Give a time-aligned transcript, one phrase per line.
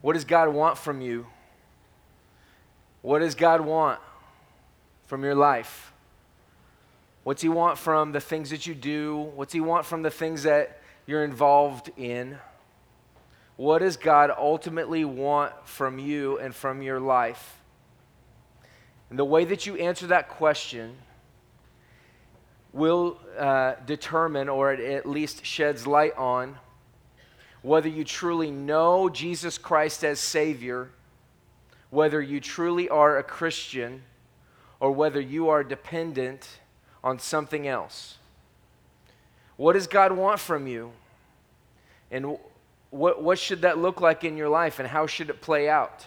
[0.00, 1.26] What does God want from you?
[3.02, 4.00] What does God want
[5.06, 5.92] from your life?
[7.24, 9.16] What's He want from the things that you do?
[9.34, 12.38] What's He want from the things that you're involved in?
[13.56, 17.60] What does God ultimately want from you and from your life?
[19.10, 20.96] And the way that you answer that question
[22.72, 26.56] will uh, determine, or at least sheds light on,
[27.62, 30.90] whether you truly know Jesus Christ as Savior,
[31.90, 34.02] whether you truly are a Christian,
[34.80, 36.48] or whether you are dependent
[37.02, 38.16] on something else.
[39.56, 40.92] What does God want from you?
[42.10, 42.38] And
[42.90, 46.06] what, what should that look like in your life, and how should it play out?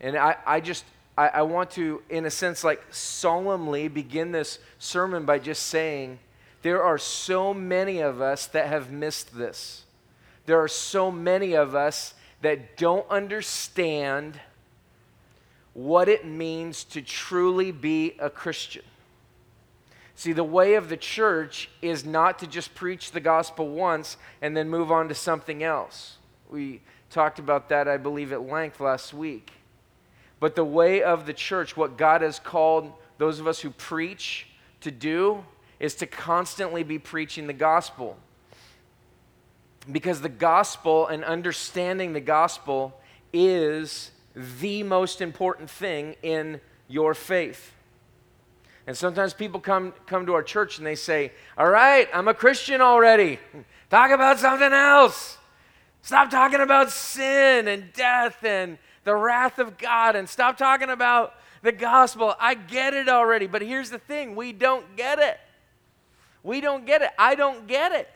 [0.00, 0.84] And I, I just,
[1.16, 6.18] I, I want to, in a sense, like solemnly begin this sermon by just saying,
[6.62, 9.84] there are so many of us that have missed this.
[10.50, 14.40] There are so many of us that don't understand
[15.74, 18.82] what it means to truly be a Christian.
[20.16, 24.56] See, the way of the church is not to just preach the gospel once and
[24.56, 26.16] then move on to something else.
[26.50, 29.52] We talked about that, I believe, at length last week.
[30.40, 34.48] But the way of the church, what God has called those of us who preach
[34.80, 35.44] to do,
[35.78, 38.16] is to constantly be preaching the gospel.
[39.90, 43.00] Because the gospel and understanding the gospel
[43.32, 47.72] is the most important thing in your faith.
[48.86, 52.34] And sometimes people come, come to our church and they say, All right, I'm a
[52.34, 53.38] Christian already.
[53.88, 55.38] Talk about something else.
[56.02, 61.34] Stop talking about sin and death and the wrath of God and stop talking about
[61.62, 62.34] the gospel.
[62.40, 63.46] I get it already.
[63.46, 65.38] But here's the thing we don't get it.
[66.42, 67.10] We don't get it.
[67.18, 68.08] I don't get it.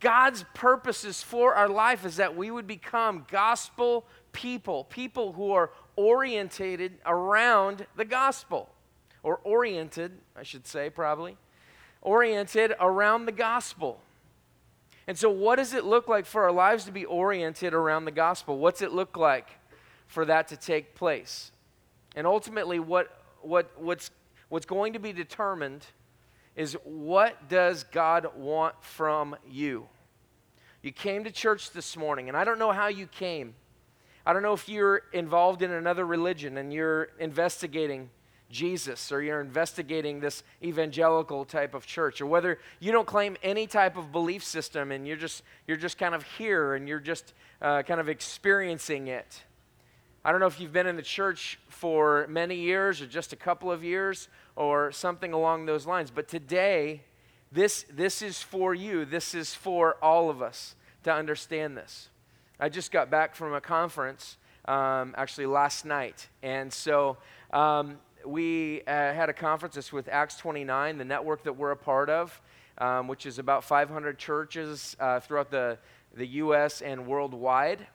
[0.00, 5.70] God's purposes for our life is that we would become gospel people, people who are
[5.96, 8.68] orientated around the gospel,
[9.22, 11.36] or oriented, I should say, probably,
[12.02, 14.00] oriented around the gospel.
[15.06, 18.10] And so, what does it look like for our lives to be oriented around the
[18.10, 18.58] gospel?
[18.58, 19.48] What's it look like
[20.06, 21.52] for that to take place?
[22.14, 24.10] And ultimately, what, what, what's,
[24.48, 25.86] what's going to be determined
[26.56, 29.86] is what does God want from you?
[30.82, 33.54] You came to church this morning, and I don't know how you came.
[34.24, 38.10] I don't know if you're involved in another religion and you're investigating
[38.50, 43.66] Jesus or you're investigating this evangelical type of church or whether you don't claim any
[43.66, 47.34] type of belief system and you're just you're just kind of here and you're just
[47.60, 49.42] uh, kind of experiencing it
[50.26, 53.36] i don't know if you've been in the church for many years or just a
[53.36, 57.00] couple of years or something along those lines but today
[57.52, 62.08] this this is for you this is for all of us to understand this
[62.58, 64.36] i just got back from a conference
[64.66, 67.16] um, actually last night and so
[67.52, 71.76] um, we uh, had a conference this with Acts 29, the network that we're a
[71.76, 72.40] part of,
[72.78, 75.78] um, which is about 500 churches uh, throughout the,
[76.14, 76.82] the U.S.
[76.82, 77.86] and worldwide.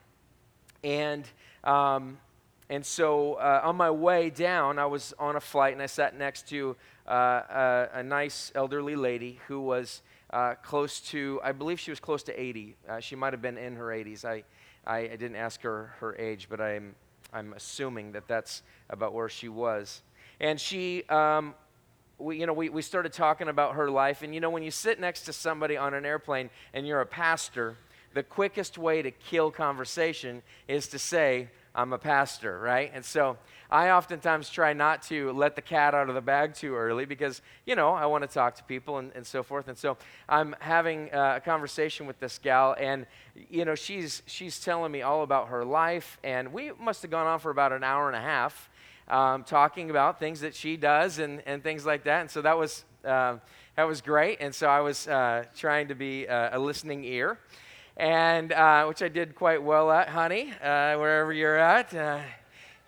[0.84, 1.28] And,
[1.64, 2.18] um,
[2.70, 6.18] and so uh, on my way down, I was on a flight and I sat
[6.18, 11.82] next to uh, a, a, nice elderly lady who was uh, close to, I believe
[11.82, 12.78] she was close to 80.
[12.88, 14.24] Uh, she might have been in her 80s.
[14.24, 14.44] I,
[14.88, 16.96] I, I didn't ask her her age, but I'm,
[17.34, 20.02] I'm assuming that that's about where she was.
[20.40, 21.54] And she, um,
[22.18, 24.22] we, you know, we, we started talking about her life.
[24.22, 27.06] And, you know, when you sit next to somebody on an airplane and you're a
[27.06, 27.76] pastor,
[28.14, 32.92] the quickest way to kill conversation is to say, I'm a pastor, right?
[32.94, 33.38] And so
[33.70, 37.42] I oftentimes try not to let the cat out of the bag too early because,
[37.66, 39.70] you know, I want to talk to people and, and so forth.
[39.70, 43.06] And so I'm having uh, a conversation with this gal, and,
[43.50, 46.20] you know, she's, she's telling me all about her life.
[46.24, 48.70] And we must have gone on for about an hour and a half
[49.08, 52.22] um, talking about things that she does and, and things like that.
[52.22, 53.38] And so that was, uh,
[53.76, 54.40] that was great.
[54.42, 57.40] And so I was uh, trying to be uh, a listening ear,
[57.98, 61.94] and uh, which I did quite well at, honey, uh, wherever you're at.
[61.94, 62.22] Uh,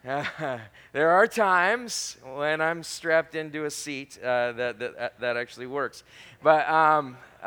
[0.93, 6.03] there are times when I'm strapped into a seat that, that, that actually works.
[6.41, 7.17] But um,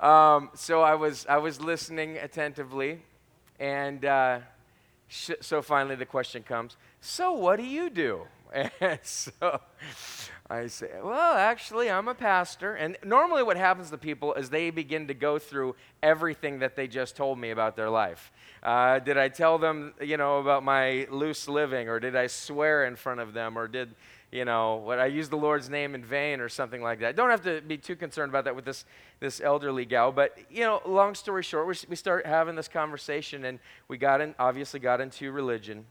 [0.00, 3.02] um, so I was, I was listening attentively,
[3.58, 4.04] and
[5.08, 8.22] so finally the question comes so what do you do?
[8.80, 9.60] And so
[10.48, 12.74] I say, Well, actually, I'm a pastor.
[12.74, 16.86] And normally, what happens to people is they begin to go through everything that they
[16.86, 18.30] just told me about their life.
[18.62, 22.84] Uh, did I tell them, you know, about my loose living, or did I swear
[22.84, 23.94] in front of them, or did,
[24.30, 27.16] you know, what I use the Lord's name in vain or something like that.
[27.16, 28.84] Don't have to be too concerned about that with this,
[29.18, 30.12] this elderly gal.
[30.12, 33.58] But, you know, long story short, we, we start having this conversation and
[33.88, 35.86] we got in, obviously got into religion.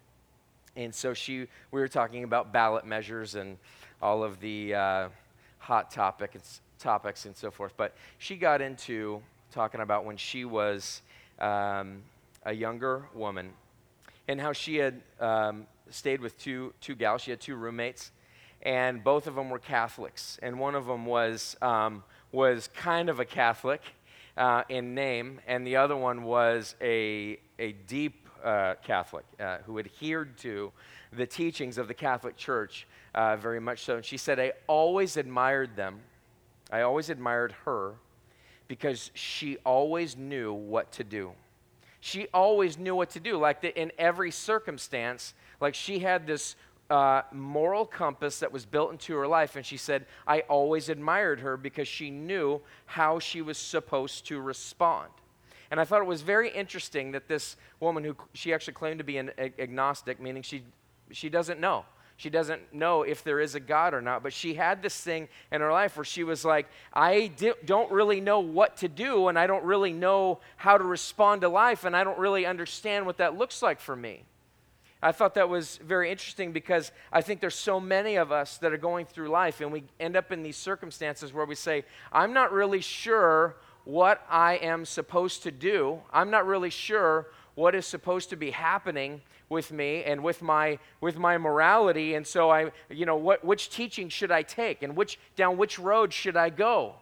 [0.75, 3.57] And so she, we were talking about ballot measures and
[4.01, 5.09] all of the uh,
[5.59, 6.43] hot topic and,
[6.79, 7.73] topics and so forth.
[7.77, 9.21] But she got into
[9.51, 11.01] talking about when she was
[11.39, 12.03] um,
[12.45, 13.53] a younger woman
[14.27, 17.21] and how she had um, stayed with two, two gals.
[17.21, 18.11] She had two roommates,
[18.61, 20.39] and both of them were Catholics.
[20.41, 23.81] And one of them was, um, was kind of a Catholic
[24.37, 29.79] uh, in name, and the other one was a, a deep uh, Catholic uh, who
[29.79, 30.71] adhered to
[31.13, 33.95] the teachings of the Catholic Church uh, very much so.
[33.95, 36.01] And she said, I always admired them.
[36.71, 37.95] I always admired her
[38.67, 41.31] because she always knew what to do
[42.05, 43.35] she always knew what to do.
[43.35, 46.55] Like the, in every circumstance, like she had this
[46.91, 49.55] uh, moral compass that was built into her life.
[49.55, 54.39] And she said, I always admired her because she knew how she was supposed to
[54.39, 55.09] respond.
[55.71, 59.03] And I thought it was very interesting that this woman, who she actually claimed to
[59.03, 60.61] be an agnostic, meaning she,
[61.09, 61.85] she doesn't know.
[62.17, 65.27] She doesn't know if there is a God or not, but she had this thing
[65.51, 67.31] in her life where she was like, I
[67.65, 71.49] don't really know what to do, and I don't really know how to respond to
[71.49, 74.23] life, and I don't really understand what that looks like for me.
[75.03, 78.71] I thought that was very interesting because I think there's so many of us that
[78.71, 81.83] are going through life, and we end up in these circumstances where we say,
[82.13, 87.75] I'm not really sure what I am supposed to do, I'm not really sure what
[87.75, 92.15] is supposed to be happening with me and with my with my morality.
[92.15, 95.79] And so i you know what which teaching should i take and which down which
[95.79, 96.95] road should i go?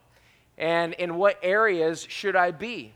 [0.58, 2.94] And in what areas should i be?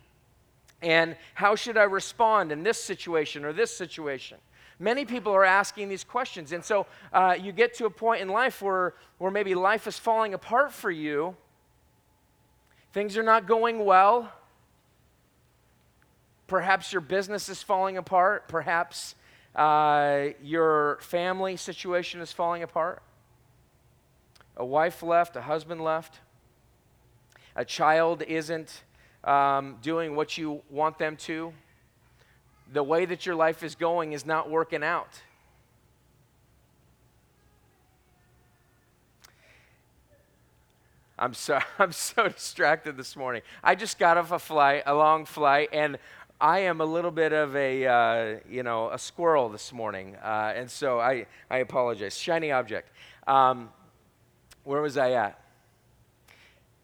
[0.82, 4.38] And how should i respond in this situation or this situation?
[4.80, 6.52] Many people are asking these questions.
[6.52, 9.98] And so uh, you get to a point in life where where maybe life is
[9.98, 11.36] falling apart for you.
[12.94, 14.32] Things are not going well.
[16.48, 18.48] Perhaps your business is falling apart.
[18.48, 19.16] Perhaps
[19.58, 23.02] uh, your family situation is falling apart.
[24.56, 26.20] A wife left, a husband left.
[27.56, 28.84] A child isn't
[29.24, 31.54] um, doing what you want them to.
[32.72, 35.22] The way that your life is going is not working out.
[41.20, 43.42] I'm so I'm so distracted this morning.
[43.64, 45.98] I just got off a flight, a long flight, and
[46.40, 50.54] I am a little bit of a, uh, you know, a squirrel this morning, uh,
[50.56, 52.16] and so I, I apologize.
[52.16, 52.92] Shiny object.
[53.26, 53.72] Um,
[54.64, 55.42] where was I at?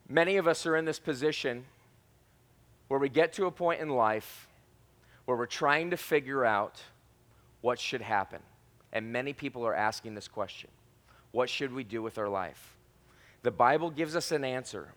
[0.08, 1.64] Many of us are in this position
[2.88, 4.48] where we get to a point in life
[5.24, 6.82] where we're trying to figure out
[7.60, 8.40] what should happen.
[8.92, 10.70] And many people are asking this question
[11.30, 12.74] What should we do with our life?
[13.42, 14.88] The Bible gives us an answer,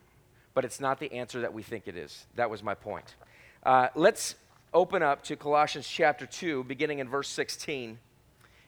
[0.52, 2.26] but it's not the answer that we think it is.
[2.34, 3.14] That was my point.
[3.62, 4.34] Uh, let's
[4.74, 7.98] open up to Colossians chapter 2, beginning in verse 16,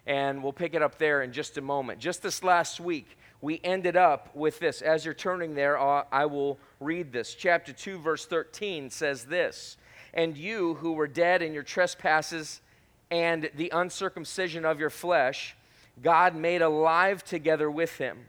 [0.06, 1.99] and we'll pick it up there in just a moment.
[1.99, 4.82] Just this last week, we ended up with this.
[4.82, 7.35] As you're turning there, uh, I will read this.
[7.35, 9.76] Chapter 2, verse 13 says this
[10.14, 12.61] And you who were dead in your trespasses
[13.11, 15.56] and the uncircumcision of your flesh,
[16.03, 18.26] God made alive together with him,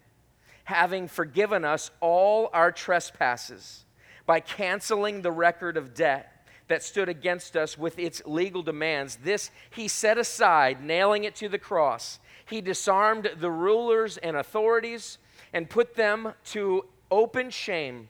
[0.66, 3.86] having forgiven us all our trespasses
[4.26, 6.41] by canceling the record of debt
[6.72, 9.18] that stood against us with its legal demands.
[9.18, 12.20] This he set aside, nailing it to the cross.
[12.46, 15.18] He disarmed the rulers and authorities
[15.52, 18.08] and put them to open shame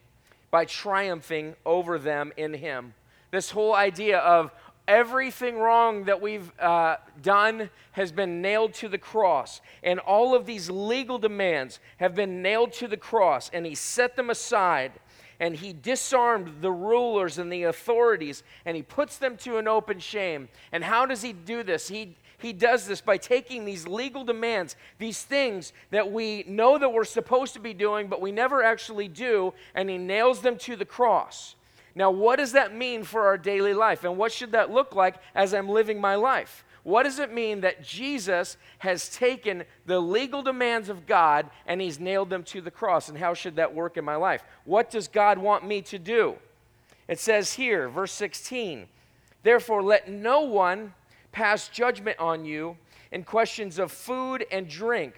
[0.51, 2.93] by triumphing over them in him.
[3.31, 4.51] This whole idea of
[4.87, 10.45] everything wrong that we've uh, done has been nailed to the cross, and all of
[10.45, 14.91] these legal demands have been nailed to the cross, and he set them aside
[15.41, 19.99] and he disarmed the rulers and the authorities and he puts them to an open
[19.99, 20.47] shame.
[20.71, 21.89] And how does he do this?
[21.89, 26.89] He he does this by taking these legal demands, these things that we know that
[26.91, 30.75] we're supposed to be doing, but we never actually do, and he nails them to
[30.75, 31.55] the cross.
[31.93, 34.03] Now, what does that mean for our daily life?
[34.03, 36.65] And what should that look like as I'm living my life?
[36.83, 41.99] What does it mean that Jesus has taken the legal demands of God and he's
[41.99, 43.07] nailed them to the cross?
[43.07, 44.43] And how should that work in my life?
[44.65, 46.35] What does God want me to do?
[47.07, 48.87] It says here, verse 16,
[49.43, 50.93] therefore let no one
[51.31, 52.77] pass judgment on you
[53.11, 55.13] in questions of food and drink,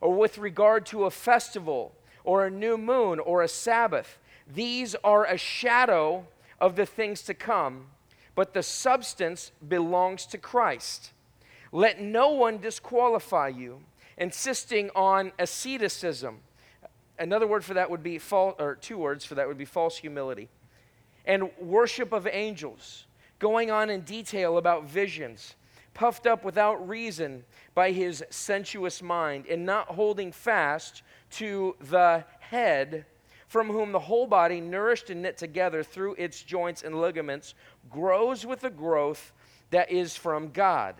[0.00, 4.18] or with regard to a festival, or a new moon, or a Sabbath.
[4.52, 6.26] These are a shadow
[6.60, 7.86] of the things to come
[8.38, 11.10] but the substance belongs to Christ.
[11.72, 13.80] Let no one disqualify you
[14.16, 16.38] insisting on asceticism.
[17.18, 19.96] Another word for that would be false, or two words for that would be false
[19.96, 20.48] humility.
[21.26, 23.06] And worship of angels,
[23.40, 25.56] going on in detail about visions,
[25.92, 27.42] puffed up without reason
[27.74, 33.04] by his sensuous mind, and not holding fast to the head,
[33.48, 37.54] from whom the whole body, nourished and knit together through its joints and ligaments,
[37.90, 39.32] grows with a growth
[39.70, 40.94] that is from God.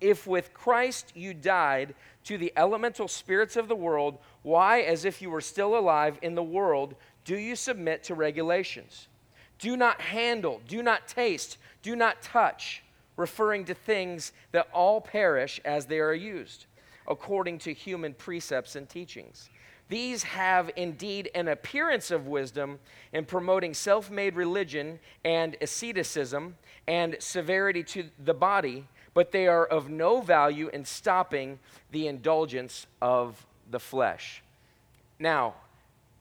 [0.00, 1.94] If with Christ you died
[2.24, 6.34] to the elemental spirits of the world, why, as if you were still alive in
[6.34, 6.94] the world,
[7.24, 9.08] do you submit to regulations?
[9.58, 12.82] Do not handle, do not taste, do not touch,
[13.16, 16.66] referring to things that all perish as they are used,
[17.06, 19.48] according to human precepts and teachings.
[19.92, 22.78] These have indeed an appearance of wisdom
[23.12, 26.56] in promoting self made religion and asceticism
[26.88, 31.58] and severity to the body, but they are of no value in stopping
[31.90, 34.42] the indulgence of the flesh.
[35.18, 35.56] Now,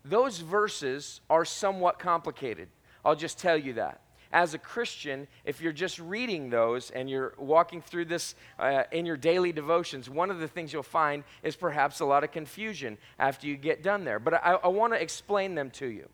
[0.03, 2.67] those verses are somewhat complicated.
[3.05, 4.01] I'll just tell you that.
[4.33, 9.05] As a Christian, if you're just reading those and you're walking through this uh, in
[9.05, 12.97] your daily devotions, one of the things you'll find is perhaps a lot of confusion
[13.19, 14.19] after you get done there.
[14.19, 16.07] But I, I want to explain them to you.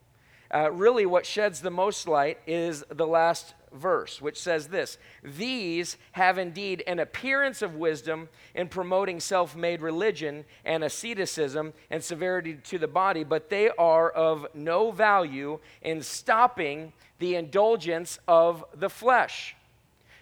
[0.52, 5.96] Uh, really, what sheds the most light is the last verse, which says this These
[6.12, 12.54] have indeed an appearance of wisdom in promoting self made religion and asceticism and severity
[12.64, 18.90] to the body, but they are of no value in stopping the indulgence of the
[18.90, 19.56] flesh.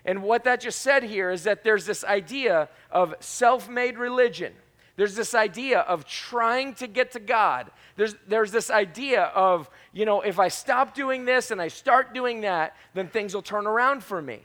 [0.05, 4.53] And what that just said here is that there's this idea of self made religion.
[4.97, 7.71] There's this idea of trying to get to God.
[7.97, 12.15] There's, there's this idea of, you know, if I stop doing this and I start
[12.15, 14.41] doing that, then things will turn around for me.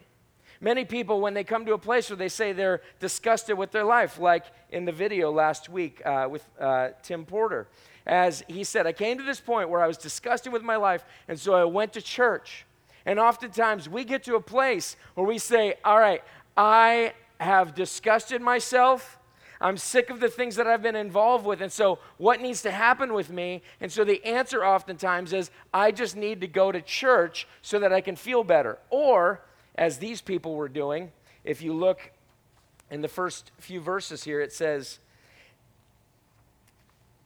[0.59, 3.85] Many people, when they come to a place where they say they're disgusted with their
[3.85, 7.67] life, like in the video last week uh, with uh, Tim Porter,
[8.05, 11.03] as he said, I came to this point where I was disgusted with my life,
[11.27, 12.65] and so I went to church.
[13.05, 16.23] And oftentimes we get to a place where we say, All right,
[16.55, 19.17] I have disgusted myself
[19.61, 21.61] I'm sick of the things that I've been involved with.
[21.61, 23.61] And so, what needs to happen with me?
[23.79, 27.93] And so, the answer oftentimes is, I just need to go to church so that
[27.93, 28.79] I can feel better.
[28.89, 29.41] Or,
[29.75, 31.11] as these people were doing,
[31.43, 32.11] if you look
[32.89, 34.99] in the first few verses here, it says,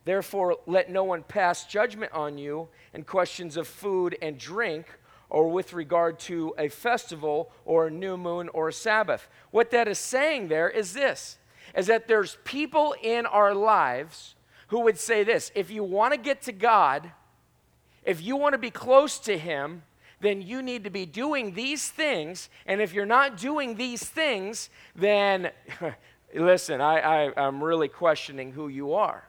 [0.04, 4.88] Therefore, let no one pass judgment on you in questions of food and drink
[5.30, 9.28] or with regard to a festival or a new moon or a Sabbath.
[9.50, 11.38] What that is saying there is this
[11.76, 14.36] is that there's people in our lives
[14.68, 17.12] who would say this if you want to get to God,
[18.04, 19.84] if you want to be close to Him,
[20.22, 22.50] then you need to be doing these things.
[22.66, 25.52] And if you're not doing these things, then
[26.34, 29.28] listen, I, I, I'm really questioning who you are.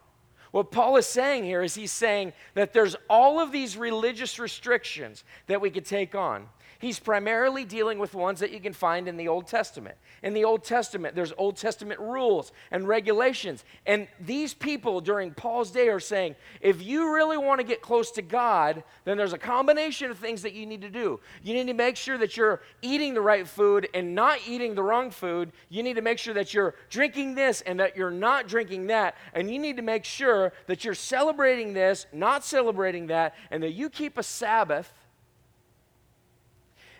[0.52, 5.22] What Paul is saying here is he's saying that there's all of these religious restrictions
[5.48, 6.46] that we could take on.
[6.78, 9.96] He's primarily dealing with ones that you can find in the Old Testament.
[10.22, 13.64] In the Old Testament, there's Old Testament rules and regulations.
[13.86, 18.10] And these people during Paul's day are saying, if you really want to get close
[18.12, 21.20] to God, then there's a combination of things that you need to do.
[21.42, 24.82] You need to make sure that you're eating the right food and not eating the
[24.82, 25.52] wrong food.
[25.68, 29.16] You need to make sure that you're drinking this and that you're not drinking that.
[29.32, 33.72] And you need to make sure that you're celebrating this, not celebrating that, and that
[33.72, 34.92] you keep a Sabbath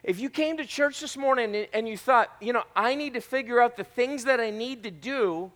[0.07, 3.21] if you came to church this morning and you thought, you know, I need to
[3.21, 5.51] figure out the things that I need to do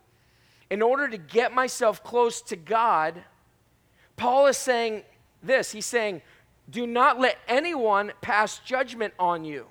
[0.69, 3.23] in order to get myself close to God,
[4.17, 5.03] Paul is saying
[5.41, 5.71] this.
[5.71, 6.21] He's saying,
[6.69, 9.67] do not let anyone pass judgment on you.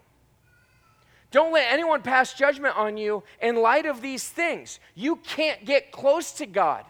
[1.30, 4.80] Don't let anyone pass judgment on you in light of these things.
[4.94, 6.86] You can't get close to God.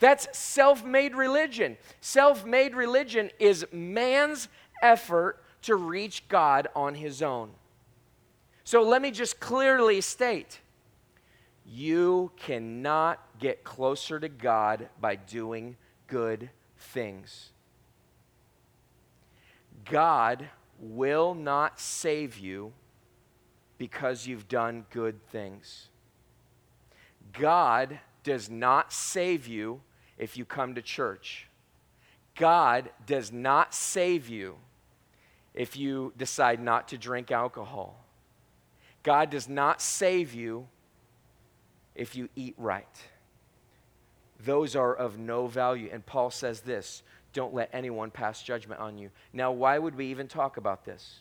[0.00, 1.76] That's self made religion.
[2.00, 4.48] Self made religion is man's
[4.82, 7.50] effort to reach God on his own.
[8.64, 10.60] So let me just clearly state
[11.70, 16.48] you cannot get closer to God by doing good
[16.78, 17.50] things.
[19.84, 20.48] God
[20.78, 22.72] will not save you
[23.76, 25.88] because you've done good things.
[27.32, 29.80] God does not save you
[30.16, 31.48] if you come to church.
[32.34, 34.56] God does not save you
[35.58, 37.98] if you decide not to drink alcohol.
[39.02, 40.68] God does not save you
[41.96, 42.86] if you eat right.
[44.38, 45.90] Those are of no value.
[45.92, 49.10] And Paul says this don't let anyone pass judgment on you.
[49.32, 51.20] Now, why would we even talk about this?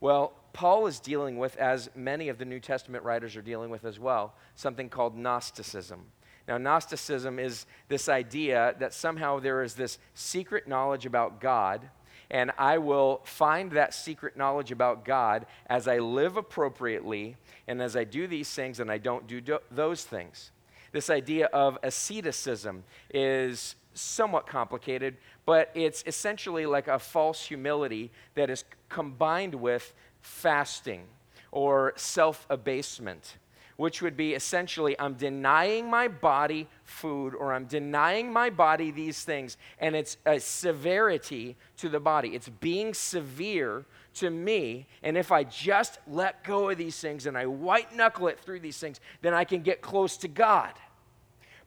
[0.00, 3.84] Well, Paul is dealing with, as many of the New Testament writers are dealing with
[3.84, 6.04] as well, something called Gnosticism.
[6.46, 11.88] Now, Gnosticism is this idea that somehow there is this secret knowledge about God,
[12.32, 17.36] and I will find that secret knowledge about God as I live appropriately
[17.68, 20.50] and as I do these things and I don't do, do those things.
[20.92, 28.48] This idea of asceticism is somewhat complicated, but it's essentially like a false humility that
[28.48, 31.04] is combined with fasting
[31.50, 33.36] or self abasement
[33.76, 39.24] which would be essentially I'm denying my body food or I'm denying my body these
[39.24, 39.56] things.
[39.78, 44.86] And it's a severity to the body, it's being severe to me.
[45.02, 48.60] And if I just let go of these things and I white knuckle it through
[48.60, 50.72] these things, then I can get close to God.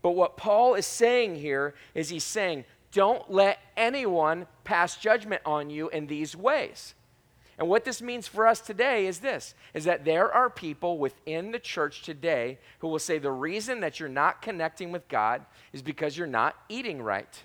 [0.01, 5.69] But what Paul is saying here is he's saying, don't let anyone pass judgment on
[5.69, 6.93] you in these ways.
[7.57, 11.51] And what this means for us today is this is that there are people within
[11.51, 15.81] the church today who will say the reason that you're not connecting with God is
[15.81, 17.43] because you're not eating right.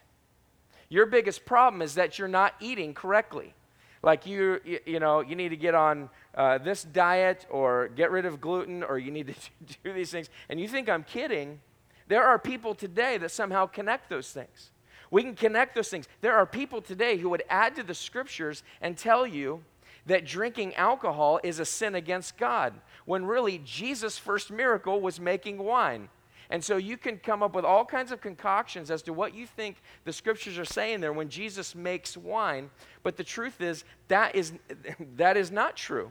[0.88, 3.55] Your biggest problem is that you're not eating correctly.
[4.02, 8.25] Like you, you, know, you need to get on uh, this diet or get rid
[8.25, 9.35] of gluten or you need to
[9.85, 10.29] do these things.
[10.49, 11.61] And you think I'm kidding.
[12.09, 14.71] There are people today that somehow connect those things.
[15.12, 16.09] We can connect those things.
[16.21, 19.62] There are people today who would add to the scriptures and tell you
[20.07, 25.59] that drinking alcohol is a sin against God, when really Jesus' first miracle was making
[25.59, 26.09] wine.
[26.50, 29.47] And so you can come up with all kinds of concoctions as to what you
[29.47, 32.71] think the scriptures are saying there when Jesus makes wine.
[33.04, 34.52] But the truth is, that is,
[35.16, 36.11] that is not true.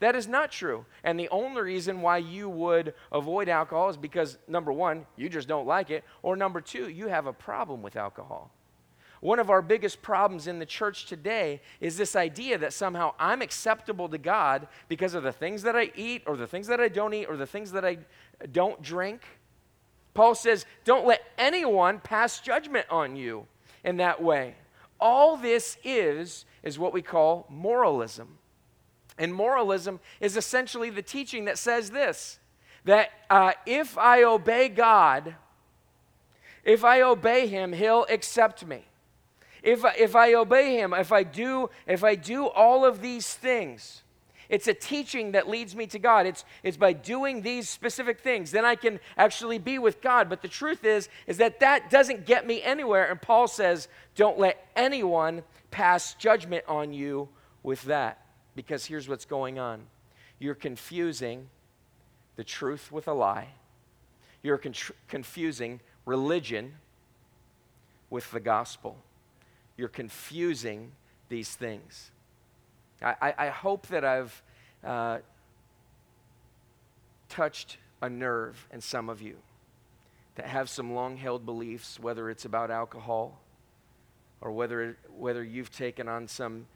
[0.00, 0.86] That is not true.
[1.04, 5.46] And the only reason why you would avoid alcohol is because, number one, you just
[5.46, 8.50] don't like it, or number two, you have a problem with alcohol.
[9.20, 13.42] One of our biggest problems in the church today is this idea that somehow I'm
[13.42, 16.88] acceptable to God because of the things that I eat, or the things that I
[16.88, 17.98] don't eat, or the things that I
[18.50, 19.22] don't drink.
[20.14, 23.46] Paul says, Don't let anyone pass judgment on you
[23.84, 24.54] in that way.
[24.98, 28.38] All this is, is what we call moralism.
[29.18, 32.38] And moralism is essentially the teaching that says this
[32.86, 35.34] that uh, if I obey God,
[36.64, 38.86] if I obey Him, He'll accept me.
[39.62, 44.02] If, if I obey him, if I do, if I do all of these things,
[44.50, 46.26] it's a teaching that leads me to God.
[46.26, 48.50] It's, it's by doing these specific things.
[48.50, 50.28] Then I can actually be with God.
[50.28, 53.08] But the truth is, is that that doesn't get me anywhere.
[53.08, 57.28] And Paul says, don't let anyone pass judgment on you
[57.62, 58.26] with that.
[58.56, 59.86] Because here's what's going on
[60.40, 61.48] you're confusing
[62.34, 63.48] the truth with a lie,
[64.42, 64.74] you're con-
[65.06, 66.74] confusing religion
[68.08, 68.96] with the gospel
[69.80, 70.92] you're confusing
[71.30, 72.10] these things.
[73.02, 74.42] I, I hope that I've
[74.84, 75.20] uh,
[77.30, 79.36] touched a nerve in some of you
[80.34, 83.40] that have some long held beliefs, whether it's about alcohol
[84.42, 86.66] or whether, whether you've taken on some,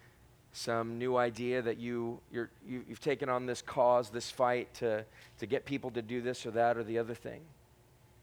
[0.52, 5.04] some new idea that you, you're, you, you've taken on this cause, this fight to,
[5.38, 7.42] to get people to do this or that or the other thing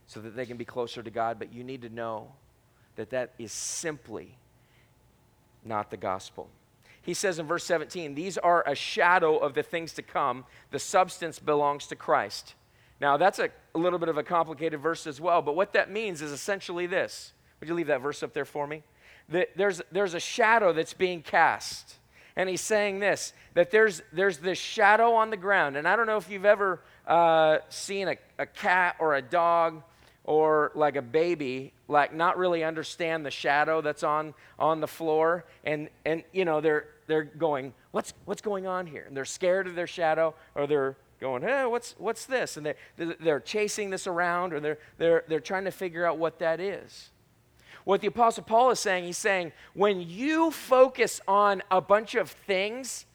[0.07, 1.37] so that they can be closer to God.
[1.37, 2.31] But you need to know
[2.95, 4.37] that that is simply
[5.63, 6.49] not the gospel.
[7.01, 10.45] He says in verse 17, These are a shadow of the things to come.
[10.69, 12.55] The substance belongs to Christ.
[12.99, 15.89] Now, that's a, a little bit of a complicated verse as well, but what that
[15.89, 17.33] means is essentially this.
[17.59, 18.83] Would you leave that verse up there for me?
[19.29, 21.95] That there's, there's a shadow that's being cast.
[22.35, 25.75] And he's saying this that there's, there's this shadow on the ground.
[25.75, 29.83] And I don't know if you've ever uh, seen a, a cat or a dog
[30.23, 35.45] or like a baby like not really understand the shadow that's on on the floor.
[35.63, 39.05] And and you know they're they're going what's what's going on here?
[39.07, 42.57] And they're scared of their shadow or they're going hey what's what's this?
[42.57, 46.39] And they they're chasing this around or they're they're they're trying to figure out what
[46.39, 47.09] that is.
[47.83, 52.29] What the apostle paul is saying he's saying when you focus on a bunch of
[52.29, 53.05] things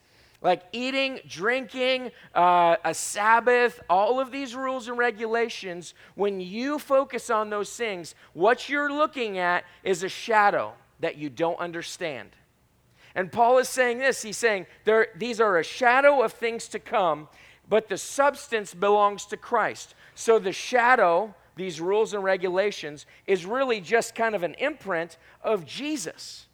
[0.42, 7.31] like eating, drinking, uh, a Sabbath, all of these rules and regulations, when you focus
[7.31, 12.31] on those things, what you're looking at is a shadow that you don't understand.
[13.14, 14.66] And Paul is saying this he's saying
[15.16, 17.29] these are a shadow of things to come,
[17.68, 19.94] but the substance belongs to Christ.
[20.14, 25.64] So the shadow, these rules and regulations, is really just kind of an imprint of
[25.64, 26.46] Jesus.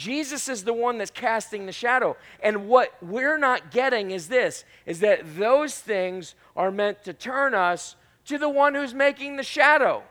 [0.00, 2.16] Jesus is the one that's casting the shadow.
[2.42, 7.52] And what we're not getting is this is that those things are meant to turn
[7.52, 10.02] us to the one who's making the shadow.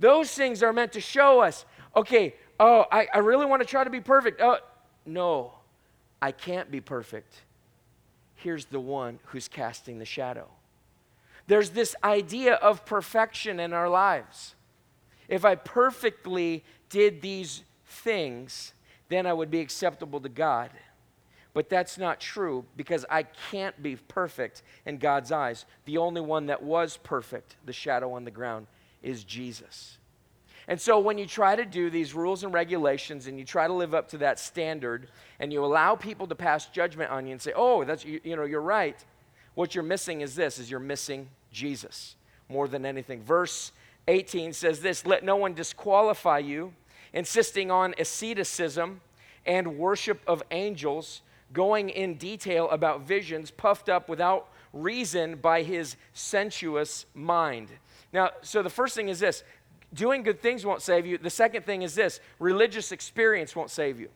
[0.00, 3.84] Those things are meant to show us, okay, oh, I, I really want to try
[3.84, 4.40] to be perfect.
[4.40, 4.58] Oh,
[5.06, 5.52] no,
[6.20, 7.36] I can't be perfect.
[8.34, 10.48] Here's the one who's casting the shadow.
[11.46, 14.56] There's this idea of perfection in our lives.
[15.28, 18.72] If I perfectly did these things,
[19.08, 20.70] then I would be acceptable to God.
[21.54, 25.64] But that's not true because I can't be perfect in God's eyes.
[25.86, 28.66] The only one that was perfect, the shadow on the ground,
[29.02, 29.96] is Jesus.
[30.68, 33.72] And so when you try to do these rules and regulations and you try to
[33.72, 37.40] live up to that standard and you allow people to pass judgment on you and
[37.40, 39.02] say, "Oh, that's you, you know, you're right."
[39.54, 42.16] What you're missing is this is you're missing Jesus
[42.48, 43.22] more than anything.
[43.22, 43.72] Verse
[44.08, 46.74] 18 says this, "Let no one disqualify you,
[47.16, 49.00] insisting on asceticism
[49.44, 55.96] and worship of angels, going in detail about visions puffed up without reason by his
[56.12, 57.70] sensuous mind."
[58.12, 59.42] Now, so the first thing is this
[59.92, 61.16] doing good things won't save you.
[61.16, 64.10] The second thing is this religious experience won't save you.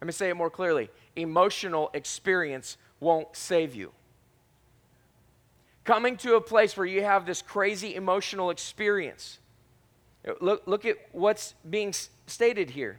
[0.00, 3.92] Let me say it more clearly emotional experience won't save you.
[5.84, 9.38] Coming to a place where you have this crazy emotional experience.
[10.40, 11.94] Look, look at what's being
[12.26, 12.98] stated here.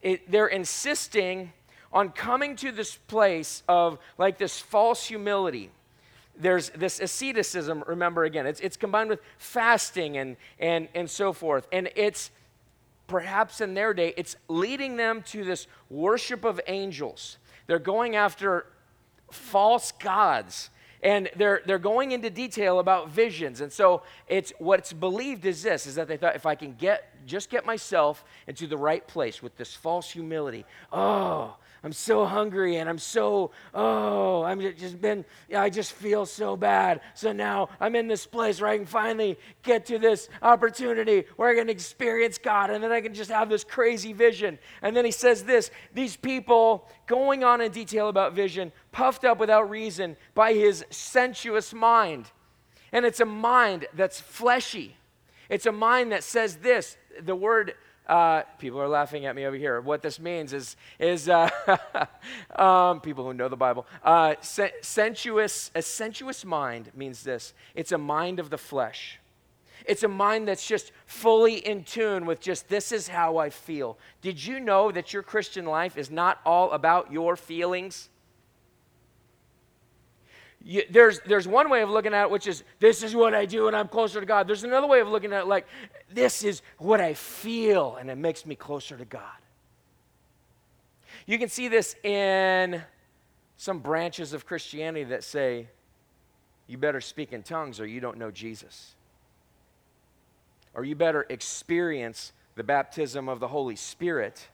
[0.00, 1.52] It, they're insisting
[1.92, 5.70] on coming to this place of like this false humility
[6.36, 11.68] there's this asceticism, remember again, it's, it's combined with fasting and, and, and so forth.
[11.72, 12.30] And it's
[13.06, 17.36] perhaps in their day, it's leading them to this worship of angels.
[17.66, 18.66] They're going after
[19.30, 20.70] false gods
[21.02, 23.60] and they're, they're going into detail about visions.
[23.60, 27.10] And so it's what's believed is this is that they thought if i can get
[27.26, 31.54] just get myself into the right place with this false humility oh
[31.84, 37.00] I'm so hungry and I'm so, oh, I'm just been, I just feel so bad.
[37.14, 41.48] So now I'm in this place where I can finally get to this opportunity where
[41.48, 44.60] I can experience God and then I can just have this crazy vision.
[44.80, 49.38] And then he says this these people going on in detail about vision, puffed up
[49.38, 52.30] without reason by his sensuous mind.
[52.92, 54.96] And it's a mind that's fleshy.
[55.48, 56.96] It's a mind that says this.
[57.20, 57.74] The word
[58.06, 59.80] uh, people are laughing at me over here.
[59.80, 61.48] What this means is, is uh,
[62.56, 63.86] um, people who know the Bible.
[64.02, 69.18] Uh, sensuous, a sensuous mind means this it's a mind of the flesh.
[69.84, 73.98] It's a mind that's just fully in tune with just this is how I feel.
[74.20, 78.08] Did you know that your Christian life is not all about your feelings?
[80.64, 83.46] You, there's, there's one way of looking at it, which is this is what I
[83.46, 84.46] do and I'm closer to God.
[84.46, 85.66] There's another way of looking at it, like
[86.12, 89.22] this is what I feel and it makes me closer to God.
[91.26, 92.82] You can see this in
[93.56, 95.68] some branches of Christianity that say,
[96.66, 98.94] you better speak in tongues or you don't know Jesus.
[100.74, 104.48] Or you better experience the baptism of the Holy Spirit,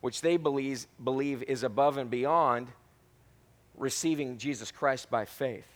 [0.00, 2.68] which they believe, believe is above and beyond
[3.76, 5.66] receiving Jesus Christ by faith.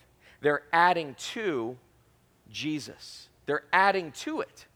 [0.41, 1.77] They're adding to
[2.51, 4.67] Jesus, they're adding to it.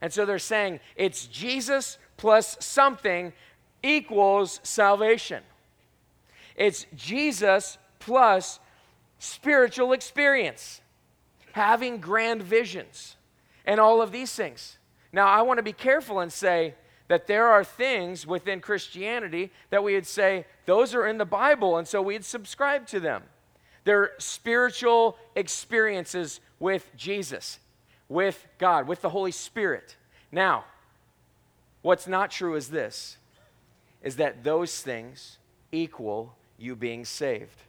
[0.00, 3.32] And so they're saying it's Jesus plus something
[3.82, 5.42] equals salvation.
[6.54, 8.60] It's Jesus plus
[9.18, 10.80] spiritual experience,
[11.52, 13.16] having grand visions,
[13.64, 14.78] and all of these things.
[15.12, 16.74] Now, I want to be careful and say,
[17.08, 21.76] that there are things within Christianity that we would say, those are in the Bible,
[21.76, 23.22] and so we'd subscribe to them.
[23.84, 27.60] They're spiritual experiences with Jesus,
[28.08, 29.96] with God, with the Holy Spirit.
[30.32, 30.64] Now,
[31.82, 33.16] what's not true is this
[34.02, 35.38] is that those things
[35.72, 37.62] equal you being saved.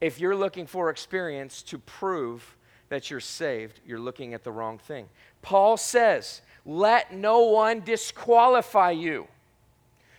[0.00, 2.56] If you're looking for experience to prove
[2.88, 5.08] that you're saved, you're looking at the wrong thing.
[5.42, 9.26] Paul says let no one disqualify you.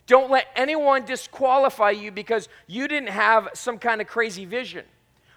[0.05, 4.85] Don't let anyone disqualify you because you didn't have some kind of crazy vision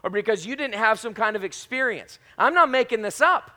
[0.02, 2.18] or because you didn't have some kind of experience.
[2.36, 3.50] I'm not making this up.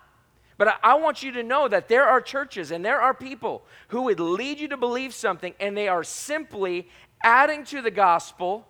[0.59, 4.01] But I, want you to know that there are churches and there are people who
[4.03, 6.89] would lead you to believe something and they are simply
[7.23, 8.67] adding to the gospel,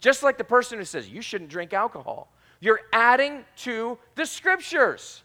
[0.00, 2.30] just like the person who says, You shouldn't drink alcohol.
[2.60, 5.22] You're adding to the scriptures.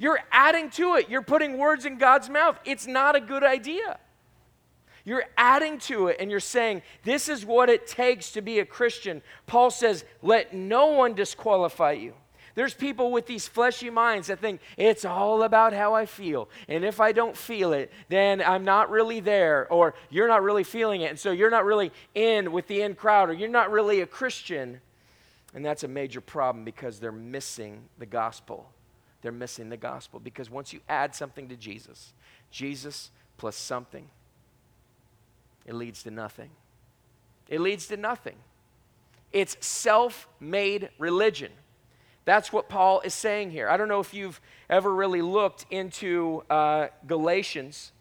[0.00, 1.10] You're adding to it.
[1.10, 2.58] You're putting words in God's mouth.
[2.64, 3.98] It's not a good idea.
[5.04, 8.64] You're adding to it and you're saying, This is what it takes to be a
[8.64, 9.20] Christian.
[9.46, 12.14] Paul says, Let no one disqualify you.
[12.54, 16.48] There's people with these fleshy minds that think it's all about how I feel.
[16.66, 20.64] And if I don't feel it, then I'm not really there, or you're not really
[20.64, 21.10] feeling it.
[21.10, 24.06] And so you're not really in with the in crowd, or you're not really a
[24.06, 24.80] Christian.
[25.54, 28.66] And that's a major problem because they're missing the gospel
[29.22, 30.20] they're missing the gospel.
[30.20, 32.12] Because once you add something to Jesus,
[32.50, 34.08] Jesus plus something,
[35.66, 36.50] it leads to nothing.
[37.48, 38.36] It leads to nothing.
[39.32, 41.52] It's self made religion.
[42.24, 43.68] That's what Paul is saying here.
[43.68, 47.92] I don't know if you've ever really looked into uh, Galatians,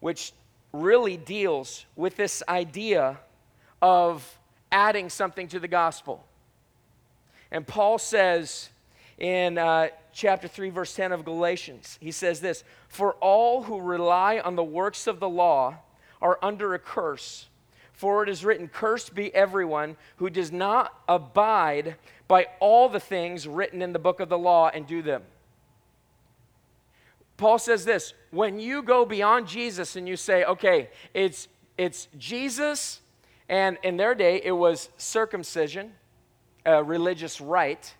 [0.00, 0.32] which
[0.72, 3.18] really deals with this idea
[3.82, 4.38] of
[4.70, 6.24] adding something to the gospel.
[7.50, 8.68] And Paul says
[9.20, 14.40] in uh, chapter 3, verse 10 of Galatians, he says this For all who rely
[14.40, 15.76] on the works of the law
[16.20, 17.46] are under a curse.
[17.92, 23.46] For it is written, Cursed be everyone who does not abide by all the things
[23.46, 25.22] written in the book of the law and do them.
[27.36, 33.00] Paul says this when you go beyond Jesus and you say, okay, it's, it's Jesus,
[33.48, 35.92] and in their day it was circumcision,
[36.66, 37.94] a religious rite.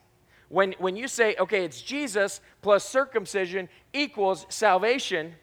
[0.50, 5.36] When, when you say, okay, it's Jesus plus circumcision equals salvation,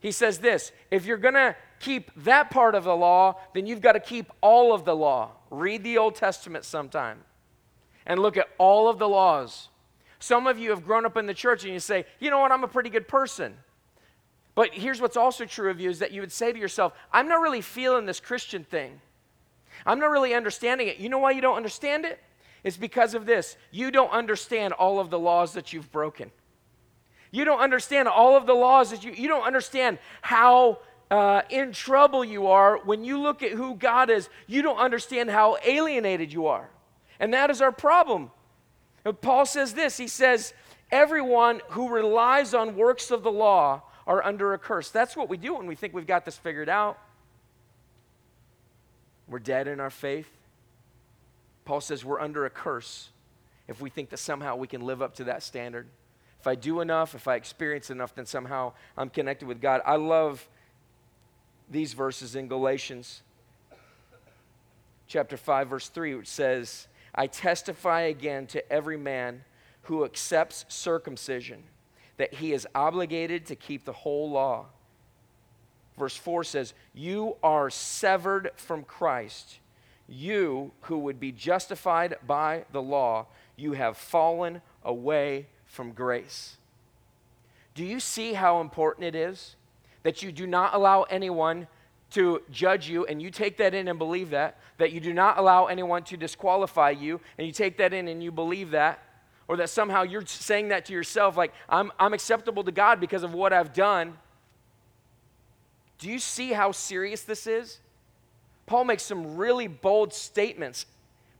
[0.00, 3.80] he says this if you're going to keep that part of the law, then you've
[3.80, 5.30] got to keep all of the law.
[5.50, 7.20] Read the Old Testament sometime
[8.04, 9.68] and look at all of the laws.
[10.18, 12.52] Some of you have grown up in the church and you say, you know what,
[12.52, 13.54] I'm a pretty good person.
[14.56, 17.28] But here's what's also true of you is that you would say to yourself, I'm
[17.28, 19.00] not really feeling this Christian thing.
[19.86, 20.98] I'm not really understanding it.
[20.98, 22.20] You know why you don't understand it?
[22.62, 23.56] It's because of this.
[23.70, 26.30] You don't understand all of the laws that you've broken.
[27.30, 30.78] You don't understand all of the laws that you, you don't understand how
[31.10, 34.28] uh, in trouble you are when you look at who God is.
[34.46, 36.68] You don't understand how alienated you are.
[37.18, 38.30] And that is our problem.
[39.20, 40.54] Paul says this He says,
[40.90, 44.90] Everyone who relies on works of the law are under a curse.
[44.90, 46.98] That's what we do when we think we've got this figured out.
[49.28, 50.28] We're dead in our faith.
[51.64, 53.10] Paul says we're under a curse
[53.68, 55.86] if we think that somehow we can live up to that standard.
[56.40, 59.82] If I do enough, if I experience enough, then somehow I'm connected with God.
[59.84, 60.48] I love
[61.70, 63.22] these verses in Galatians
[65.06, 69.44] chapter 5 verse 3 which says, "I testify again to every man
[69.82, 71.68] who accepts circumcision
[72.16, 74.66] that he is obligated to keep the whole law."
[75.96, 79.59] Verse 4 says, "You are severed from Christ.
[80.12, 86.56] You who would be justified by the law, you have fallen away from grace.
[87.76, 89.54] Do you see how important it is
[90.02, 91.68] that you do not allow anyone
[92.10, 94.58] to judge you and you take that in and believe that?
[94.78, 98.20] That you do not allow anyone to disqualify you and you take that in and
[98.20, 98.98] you believe that?
[99.46, 103.22] Or that somehow you're saying that to yourself, like, I'm, I'm acceptable to God because
[103.22, 104.16] of what I've done.
[105.98, 107.78] Do you see how serious this is?
[108.70, 110.86] Paul makes some really bold statements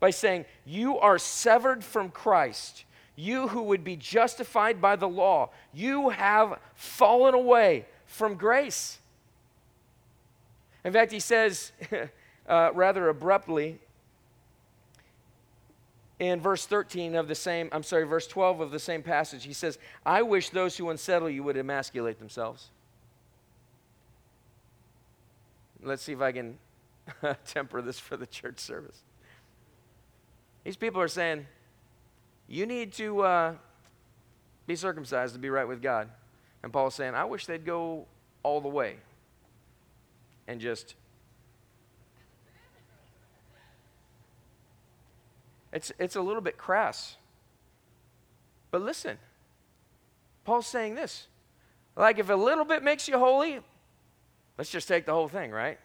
[0.00, 2.84] by saying, You are severed from Christ.
[3.14, 8.98] You who would be justified by the law, you have fallen away from grace.
[10.84, 11.70] In fact, he says
[12.48, 13.78] uh, rather abruptly
[16.18, 19.52] in verse 13 of the same, I'm sorry, verse 12 of the same passage, he
[19.52, 22.70] says, I wish those who unsettle you would emasculate themselves.
[25.80, 26.58] Let's see if I can
[27.46, 29.02] temper this for the church service.
[30.64, 31.46] These people are saying,
[32.48, 33.54] you need to uh,
[34.66, 36.08] be circumcised to be right with God.
[36.62, 38.06] And Paul's saying, I wish they'd go
[38.42, 38.96] all the way
[40.46, 40.94] and just.
[45.72, 47.16] It's, it's a little bit crass.
[48.72, 49.18] But listen,
[50.44, 51.28] Paul's saying this.
[51.96, 53.60] Like, if a little bit makes you holy,
[54.58, 55.78] let's just take the whole thing, right?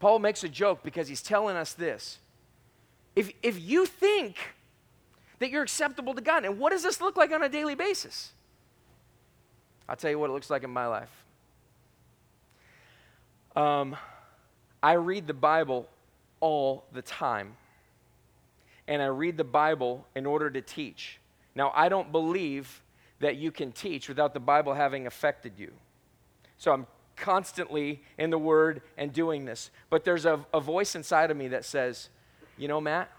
[0.00, 2.18] Paul makes a joke because he's telling us this
[3.14, 4.36] if, if you think
[5.38, 8.32] that you're acceptable to God, and what does this look like on a daily basis?
[9.88, 11.10] I'll tell you what it looks like in my life.
[13.56, 13.96] Um,
[14.82, 15.88] I read the Bible
[16.40, 17.56] all the time.
[18.86, 21.18] And I read the Bible in order to teach.
[21.54, 22.82] Now, I don't believe
[23.20, 25.72] that you can teach without the Bible having affected you.
[26.58, 26.86] So I'm
[27.20, 29.70] constantly in the Word and doing this.
[29.90, 32.08] But there's a, a voice inside of me that says,
[32.56, 33.10] you know, Matt,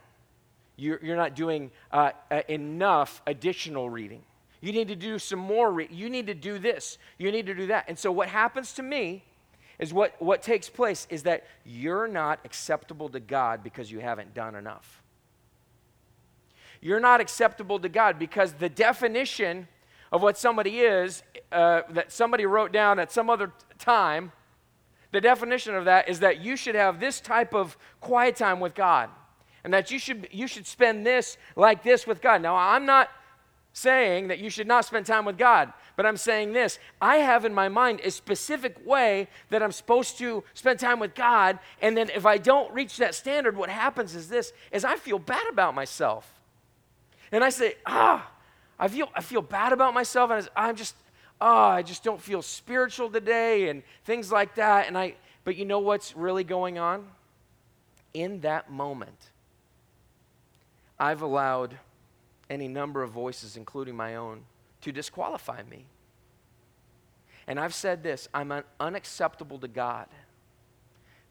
[0.75, 2.11] you're, you're not doing uh,
[2.49, 4.23] enough additional reading.
[4.61, 5.71] You need to do some more.
[5.71, 6.97] Re- you need to do this.
[7.17, 7.85] You need to do that.
[7.87, 9.23] And so, what happens to me
[9.79, 14.33] is what, what takes place is that you're not acceptable to God because you haven't
[14.33, 15.01] done enough.
[16.81, 19.67] You're not acceptable to God because the definition
[20.11, 24.31] of what somebody is uh, that somebody wrote down at some other time,
[25.11, 28.73] the definition of that is that you should have this type of quiet time with
[28.73, 29.09] God
[29.63, 32.41] and that you should, you should spend this like this with God.
[32.41, 33.09] Now, I'm not,
[33.73, 37.45] saying that you should not spend time with God, but I'm saying this I have
[37.45, 41.95] in my mind a specific way that I'm supposed to spend time with God, and
[41.95, 45.47] then if I don't reach that standard, what happens is this is I feel bad
[45.49, 46.39] about myself.
[47.31, 48.29] And I say, ah,
[48.81, 50.95] I feel I feel bad about myself, and I'm just,
[51.39, 54.87] oh, I just don't feel spiritual today, and things like that.
[54.87, 55.13] And I,
[55.43, 57.07] but you know what's really going on?
[58.15, 59.29] In that moment,
[60.99, 61.77] I've allowed
[62.49, 64.41] any number of voices, including my own,
[64.81, 65.85] to disqualify me.
[67.45, 70.07] And I've said this I'm un- unacceptable to God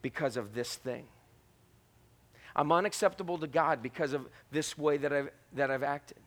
[0.02, 1.06] because of this thing.
[2.54, 6.18] I'm unacceptable to God because of this way that I've, that I've acted.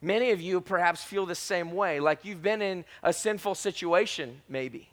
[0.00, 4.42] Many of you perhaps feel the same way, like you've been in a sinful situation,
[4.48, 4.90] maybe.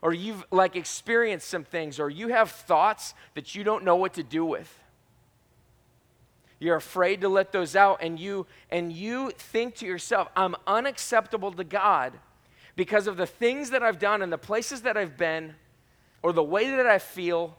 [0.00, 4.14] Or you've like experienced some things, or you have thoughts that you don't know what
[4.14, 4.72] to do with.
[6.60, 11.52] You're afraid to let those out, and you and you think to yourself, I'm unacceptable
[11.52, 12.14] to God
[12.76, 15.54] because of the things that I've done and the places that I've been,
[16.22, 17.56] or the way that I feel.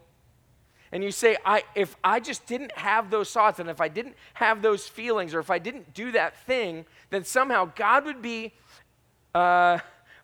[0.92, 4.16] And you say, I, if I just didn't have those thoughts, and if I didn't
[4.34, 8.52] have those feelings, or if I didn't do that thing, then somehow God would be
[9.34, 9.78] uh,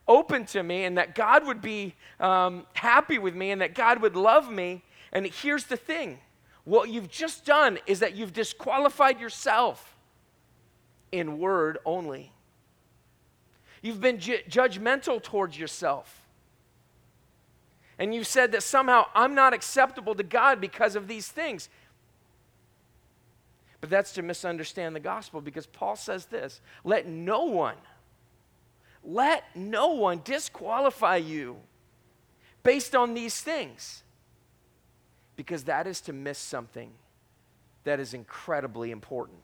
[0.09, 4.03] open to me, and that God would be um, happy with me, and that God
[4.03, 4.83] would love me.
[5.13, 6.19] And here's the thing
[6.65, 9.97] what you've just done is that you've disqualified yourself
[11.13, 12.33] in word only.
[13.83, 16.26] You've been ju- judgmental towards yourself.
[17.99, 21.69] And you've said that somehow I'm not acceptable to God because of these things.
[23.81, 27.77] But that's to misunderstand the gospel because Paul says this let no one,
[29.05, 31.57] let no one disqualify you
[32.63, 34.03] based on these things
[35.37, 36.91] because that is to miss something
[37.85, 39.39] that is incredibly important.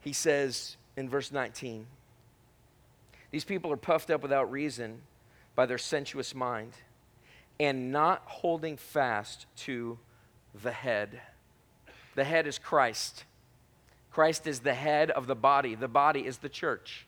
[0.00, 1.86] He says in verse 19,
[3.30, 5.02] These people are puffed up without reason
[5.54, 6.72] by their sensuous mind
[7.60, 9.98] and not holding fast to
[10.62, 11.20] the head.
[12.14, 13.24] The head is Christ.
[14.10, 15.74] Christ is the head of the body.
[15.74, 17.06] The body is the church.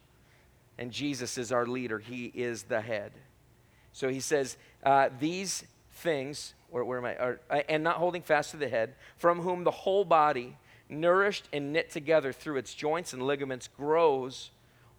[0.78, 1.98] And Jesus is our leader.
[1.98, 3.12] He is the head.
[3.92, 7.16] So he says, uh, These things, where, where am I?
[7.16, 10.56] Uh, and not holding fast to the head, from whom the whole body,
[10.88, 14.50] nourished and knit together through its joints and ligaments, grows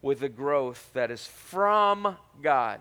[0.01, 2.79] with the growth that is from God.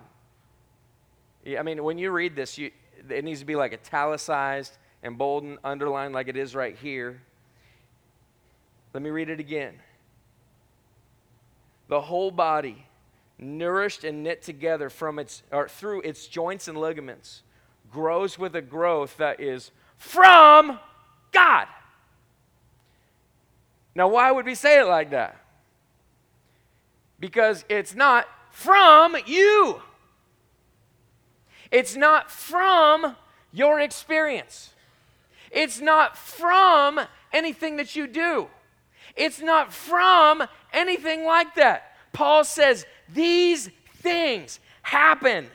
[1.47, 2.71] I mean, when you read this, you,
[3.09, 7.21] it needs to be like italicized and bold and underlined like it is right here.
[8.93, 9.75] Let me read it again.
[11.89, 12.87] The whole body
[13.41, 17.43] nourished and knit together from its or through its joints and ligaments,
[17.91, 20.79] grows with a growth that is from
[21.33, 21.67] God.
[23.95, 25.37] Now, why would we say it like that?
[27.21, 29.81] Because it's not from you.
[31.71, 33.17] It's not from
[33.53, 34.75] your experience.
[35.51, 37.01] It's not from
[37.33, 38.49] anything that you do.
[39.17, 41.93] It's not from anything like that.
[42.13, 45.49] Paul says these things happen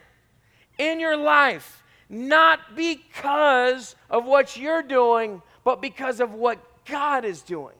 [0.78, 7.42] in your life not because of what you're doing, but because of what God is
[7.42, 7.76] doing.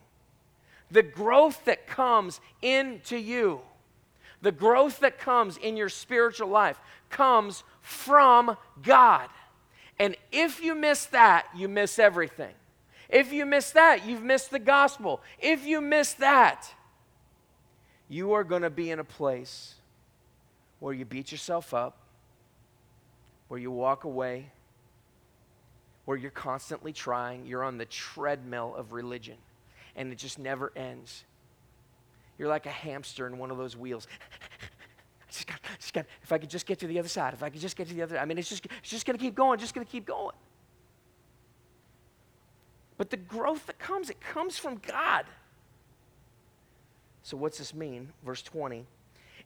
[0.92, 3.62] The growth that comes into you,
[4.46, 6.80] the growth that comes in your spiritual life,
[7.10, 9.28] comes from God.
[9.98, 12.54] And if you miss that, you miss everything.
[13.10, 15.24] If you miss that, you've missed the gospel.
[15.40, 16.72] If you miss that,
[18.08, 19.74] you are going to be in a place
[20.80, 21.98] where you beat yourself up,
[23.48, 24.52] where you walk away,
[26.06, 27.48] where you're constantly trying.
[27.48, 29.38] You're on the treadmill of religion,
[29.96, 31.24] and it just never ends.
[32.38, 34.08] You're like a hamster in one of those wheels.
[35.30, 37.50] just got, just got, if I could just get to the other side, if I
[37.50, 39.36] could just get to the other, I mean, it's just, it's just going to keep
[39.36, 40.36] going, just going to keep going.
[42.98, 45.26] But the growth that comes, it comes from God.
[47.24, 48.14] So, what's this mean?
[48.24, 48.86] Verse 20.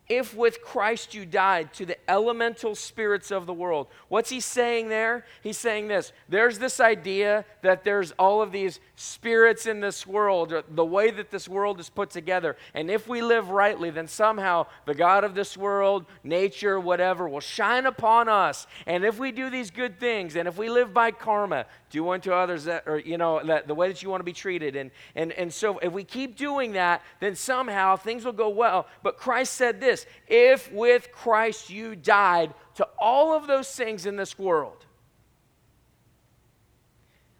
[0.09, 3.87] If with Christ you died to the elemental spirits of the world.
[4.07, 5.23] What's he saying there?
[5.43, 6.11] He's saying this.
[6.27, 11.29] There's this idea that there's all of these spirits in this world, the way that
[11.29, 12.57] this world is put together.
[12.73, 17.39] And if we live rightly, then somehow the God of this world, nature, whatever, will
[17.39, 18.65] shine upon us.
[18.87, 22.31] And if we do these good things, and if we live by karma, do unto
[22.31, 24.75] others that, or, you know, that the way that you want to be treated.
[24.75, 28.87] And, and, and so if we keep doing that, then somehow things will go well.
[29.03, 34.15] But Christ said this if with Christ you died to all of those things in
[34.15, 34.85] this world,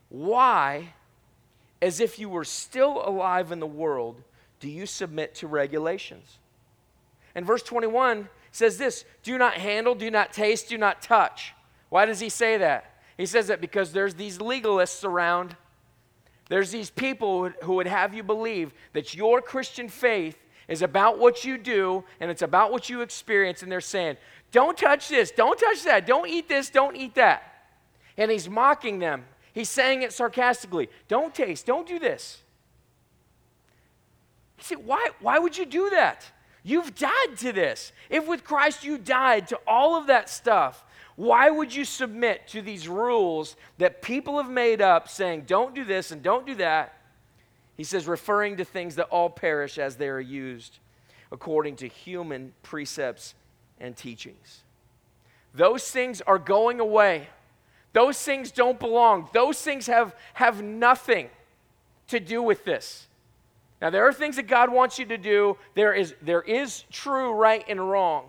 [0.09, 0.93] why
[1.81, 4.21] as if you were still alive in the world,
[4.59, 6.39] do you submit to regulations?
[7.35, 11.53] And verse 21 says this Do not handle, do not taste, do not touch.
[11.89, 13.01] Why does he say that?
[13.17, 15.55] He says that because there's these legalists around.
[16.49, 20.35] There's these people who would have you believe that your Christian faith
[20.69, 23.63] is about what you do and it's about what you experience.
[23.63, 24.15] And they're saying,
[24.51, 27.43] don't touch this, don't touch that, don't eat this, don't eat that.
[28.17, 29.25] And he's mocking them.
[29.51, 30.89] He's saying it sarcastically.
[31.07, 32.43] Don't taste, don't do this.
[34.57, 36.25] He said, why, why would you do that?
[36.63, 37.91] You've died to this.
[38.09, 40.83] If with Christ you died to all of that stuff,
[41.15, 45.83] why would you submit to these rules that people have made up saying, don't do
[45.83, 46.98] this and don't do that?
[47.79, 50.79] He says, referring to things that all perish as they are used
[51.31, 53.35] according to human precepts
[53.79, 54.63] and teachings.
[55.53, 57.29] Those things are going away.
[57.93, 59.29] Those things don't belong.
[59.31, 61.29] Those things have, have nothing
[62.09, 63.07] to do with this.
[63.81, 65.55] Now, there are things that God wants you to do.
[65.73, 68.25] There is, there is true right and wrong.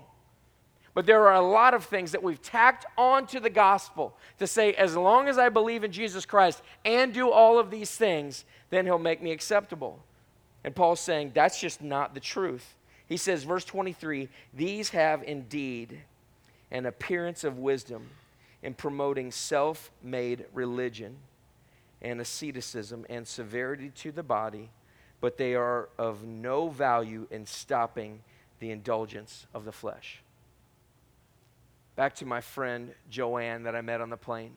[1.00, 4.74] But there are a lot of things that we've tacked onto the gospel to say,
[4.74, 8.84] as long as I believe in Jesus Christ and do all of these things, then
[8.84, 9.98] he'll make me acceptable.
[10.62, 12.74] And Paul's saying that's just not the truth.
[13.06, 16.02] He says, verse 23 These have indeed
[16.70, 18.10] an appearance of wisdom
[18.62, 21.16] in promoting self made religion
[22.02, 24.68] and asceticism and severity to the body,
[25.22, 28.20] but they are of no value in stopping
[28.58, 30.20] the indulgence of the flesh.
[32.00, 34.52] Back to my friend Joanne that I met on the plane.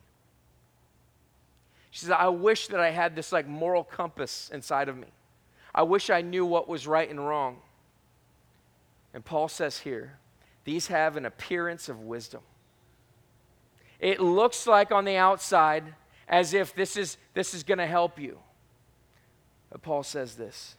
[1.91, 5.09] She says, I wish that I had this like moral compass inside of me.
[5.75, 7.57] I wish I knew what was right and wrong.
[9.13, 10.19] And Paul says here,
[10.63, 12.39] these have an appearance of wisdom.
[13.99, 15.95] It looks like on the outside
[16.29, 18.39] as if this is, this is going to help you.
[19.69, 20.77] But Paul says this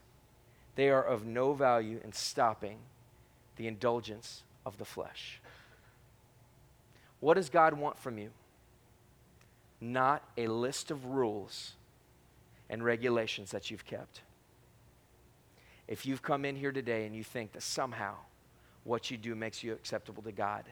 [0.77, 2.79] they are of no value in stopping
[3.57, 5.43] the indulgence of the flesh.
[7.25, 8.29] What does God want from you?
[9.81, 11.73] Not a list of rules
[12.69, 14.21] and regulations that you've kept.
[15.89, 18.17] If you've come in here today and you think that somehow
[18.83, 20.67] what you do makes you acceptable to God,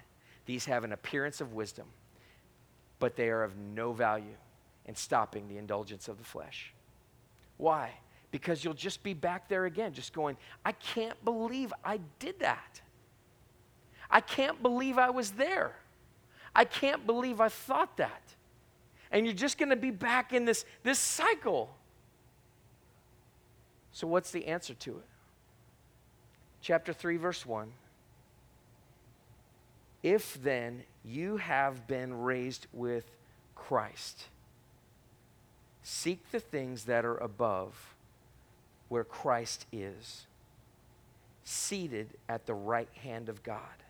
[0.44, 1.86] these have an appearance of wisdom,
[2.98, 4.36] but they are of no value
[4.84, 6.74] in stopping the indulgence of the flesh.
[7.56, 7.92] Why?
[8.30, 10.36] Because you'll just be back there again, just going,
[10.66, 12.82] I can't believe I did that.
[14.10, 15.76] I can't believe I was there.
[16.54, 18.22] I can't believe I thought that.
[19.10, 21.74] And you're just going to be back in this, this cycle.
[23.92, 25.04] So, what's the answer to it?
[26.62, 27.72] Chapter 3, verse 1.
[30.02, 33.04] If then you have been raised with
[33.54, 34.24] Christ,
[35.82, 37.94] seek the things that are above
[38.88, 40.26] where Christ is,
[41.44, 43.81] seated at the right hand of God.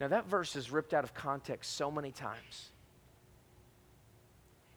[0.00, 2.70] Now, that verse is ripped out of context so many times.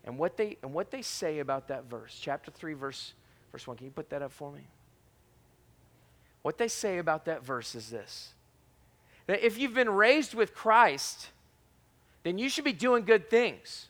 [0.04, 3.14] And what they, and what they say about that verse, chapter 3, verse,
[3.52, 4.62] verse 1, can you put that up for me?
[6.44, 8.34] What they say about that verse is this
[9.26, 11.32] that if you've been raised with Christ,
[12.24, 13.90] then you should be doing good things.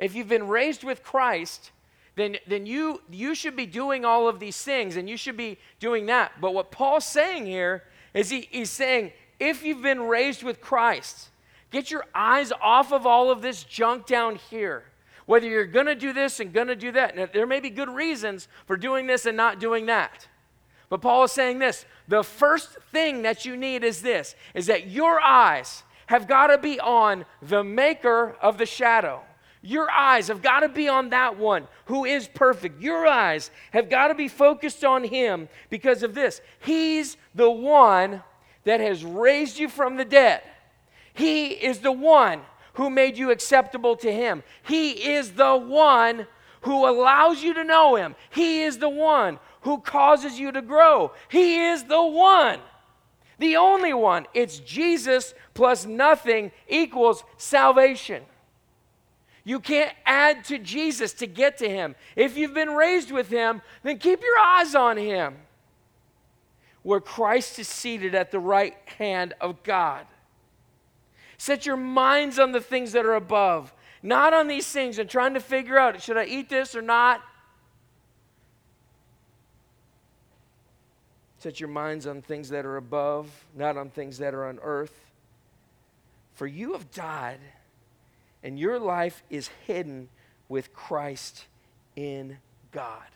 [0.00, 1.70] If you've been raised with Christ,
[2.16, 5.58] then, then you, you should be doing all of these things and you should be
[5.78, 6.32] doing that.
[6.40, 11.30] But what Paul's saying here is he, he's saying if you've been raised with Christ,
[11.70, 14.84] get your eyes off of all of this junk down here.
[15.26, 17.16] Whether you're going to do this and going to do that.
[17.16, 20.28] Now, there may be good reasons for doing this and not doing that.
[20.90, 24.88] But Paul is saying this the first thing that you need is this is that
[24.88, 29.22] your eyes have got to be on the maker of the shadow.
[29.62, 32.82] Your eyes have got to be on that one who is perfect.
[32.82, 36.42] Your eyes have got to be focused on him because of this.
[36.60, 38.22] He's the one
[38.64, 40.42] that has raised you from the dead.
[41.12, 42.40] He is the one
[42.74, 44.42] who made you acceptable to Him.
[44.62, 46.26] He is the one
[46.62, 48.16] who allows you to know Him.
[48.30, 51.12] He is the one who causes you to grow.
[51.28, 52.58] He is the one,
[53.38, 54.26] the only one.
[54.34, 58.24] It's Jesus plus nothing equals salvation.
[59.44, 61.94] You can't add to Jesus to get to Him.
[62.16, 65.36] If you've been raised with Him, then keep your eyes on Him
[66.84, 70.06] where Christ is seated at the right hand of God.
[71.36, 75.34] Set your minds on the things that are above, not on these things and trying
[75.34, 77.22] to figure out should I eat this or not?
[81.38, 85.10] Set your minds on things that are above, not on things that are on earth.
[86.34, 87.40] For you have died,
[88.42, 90.08] and your life is hidden
[90.48, 91.46] with Christ
[91.96, 92.38] in
[92.72, 93.13] God.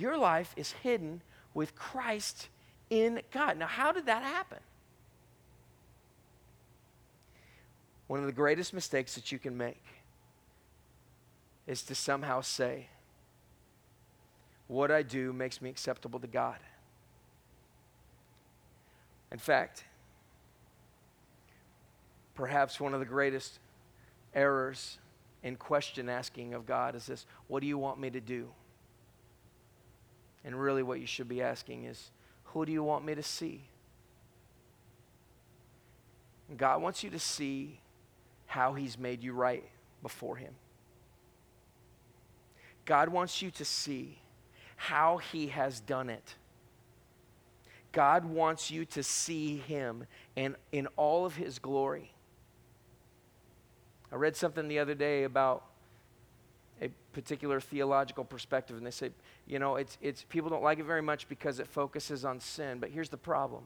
[0.00, 1.20] Your life is hidden
[1.52, 2.48] with Christ
[2.88, 3.58] in God.
[3.58, 4.56] Now, how did that happen?
[8.06, 9.84] One of the greatest mistakes that you can make
[11.66, 12.86] is to somehow say,
[14.68, 16.60] What I do makes me acceptable to God.
[19.30, 19.84] In fact,
[22.34, 23.58] perhaps one of the greatest
[24.34, 24.96] errors
[25.42, 28.48] in question asking of God is this What do you want me to do?
[30.44, 32.10] And really, what you should be asking is,
[32.44, 33.62] Who do you want me to see?
[36.56, 37.80] God wants you to see
[38.46, 39.64] how He's made you right
[40.02, 40.54] before Him.
[42.84, 44.18] God wants you to see
[44.76, 46.34] how He has done it.
[47.92, 52.12] God wants you to see Him and in all of His glory.
[54.12, 55.64] I read something the other day about
[56.82, 59.10] a particular theological perspective, and they say,
[59.50, 62.78] you know, it's, it's, people don't like it very much because it focuses on sin.
[62.78, 63.64] But here's the problem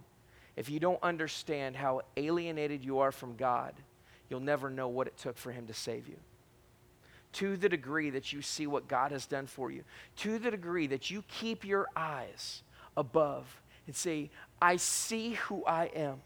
[0.56, 3.74] if you don't understand how alienated you are from God,
[4.30, 6.16] you'll never know what it took for Him to save you.
[7.34, 9.82] To the degree that you see what God has done for you,
[10.18, 12.62] to the degree that you keep your eyes
[12.96, 14.30] above and say,
[14.62, 16.22] I see who I am,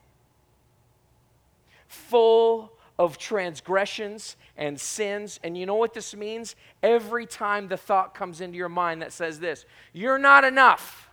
[1.88, 5.38] full of transgressions and sins.
[5.44, 6.56] And you know what this means?
[6.82, 11.08] Every time the thought comes into your mind that says this, you're not enough.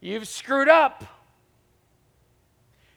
[0.00, 1.04] You've screwed up.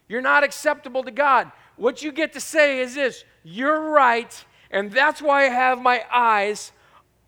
[0.08, 1.52] You're not acceptable to God.
[1.76, 6.04] What you get to say is this you're right, and that's why I have my
[6.12, 6.72] eyes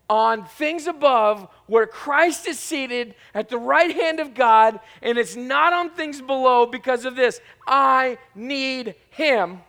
[0.08, 5.36] on things above where Christ is seated at the right hand of God, and it's
[5.36, 7.40] not on things below because of this.
[7.66, 9.60] I need Him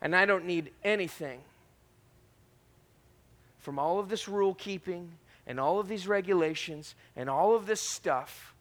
[0.00, 1.40] and I don't need anything
[3.58, 5.12] from all of this rule keeping
[5.46, 8.54] and all of these regulations and all of this stuff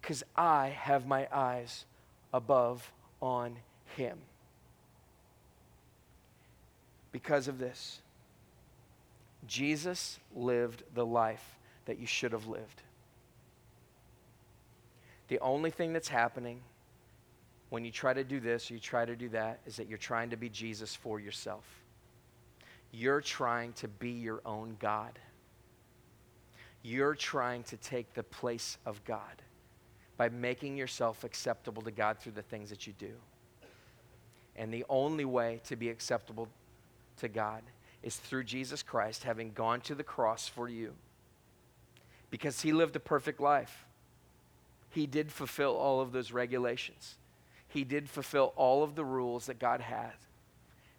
[0.00, 1.84] because I have my eyes
[2.32, 3.56] above on
[3.96, 4.18] Him.
[7.12, 8.00] Because of this,
[9.46, 11.56] Jesus lived the life
[11.86, 12.82] that you should have lived.
[15.28, 16.60] The only thing that's happening
[17.68, 20.30] when you try to do this you try to do that is that you're trying
[20.30, 21.64] to be Jesus for yourself.
[22.92, 25.18] You're trying to be your own God.
[26.82, 29.42] You're trying to take the place of God
[30.16, 33.12] by making yourself acceptable to God through the things that you do.
[34.54, 36.48] And the only way to be acceptable
[37.18, 37.62] to God
[38.02, 40.94] is through Jesus Christ having gone to the cross for you.
[42.30, 43.84] Because he lived a perfect life.
[44.90, 47.16] He did fulfill all of those regulations
[47.76, 50.14] he did fulfill all of the rules that God had.